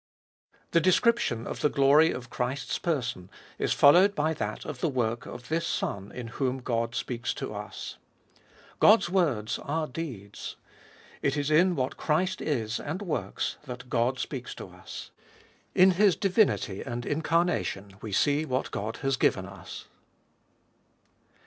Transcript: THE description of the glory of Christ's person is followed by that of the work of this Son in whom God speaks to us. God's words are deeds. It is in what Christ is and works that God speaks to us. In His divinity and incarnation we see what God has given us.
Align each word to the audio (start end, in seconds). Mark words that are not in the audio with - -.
THE 0.71 0.81
description 0.81 1.45
of 1.45 1.61
the 1.61 1.69
glory 1.69 2.09
of 2.09 2.31
Christ's 2.31 2.79
person 2.79 3.29
is 3.59 3.71
followed 3.71 4.15
by 4.15 4.33
that 4.33 4.65
of 4.65 4.79
the 4.81 4.89
work 4.89 5.27
of 5.27 5.47
this 5.47 5.67
Son 5.67 6.11
in 6.11 6.29
whom 6.29 6.57
God 6.57 6.95
speaks 6.95 7.35
to 7.35 7.53
us. 7.53 7.99
God's 8.79 9.11
words 9.11 9.59
are 9.59 9.85
deeds. 9.85 10.55
It 11.21 11.37
is 11.37 11.51
in 11.51 11.75
what 11.75 11.97
Christ 11.97 12.41
is 12.41 12.79
and 12.79 13.03
works 13.03 13.57
that 13.65 13.89
God 13.91 14.17
speaks 14.17 14.55
to 14.55 14.69
us. 14.69 15.11
In 15.75 15.91
His 15.91 16.15
divinity 16.15 16.81
and 16.81 17.05
incarnation 17.05 17.97
we 18.01 18.11
see 18.11 18.43
what 18.43 18.71
God 18.71 18.97
has 19.05 19.15
given 19.17 19.45
us. 19.45 19.85